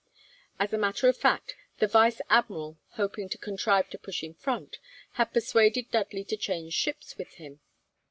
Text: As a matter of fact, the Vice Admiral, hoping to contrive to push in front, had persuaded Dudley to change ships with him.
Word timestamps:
As 0.59 0.73
a 0.73 0.79
matter 0.79 1.07
of 1.09 1.15
fact, 1.15 1.53
the 1.77 1.85
Vice 1.85 2.21
Admiral, 2.27 2.79
hoping 2.93 3.29
to 3.29 3.37
contrive 3.37 3.87
to 3.91 3.99
push 3.99 4.23
in 4.23 4.33
front, 4.33 4.77
had 5.11 5.25
persuaded 5.31 5.91
Dudley 5.91 6.23
to 6.23 6.37
change 6.37 6.73
ships 6.73 7.19
with 7.19 7.33
him. 7.35 7.59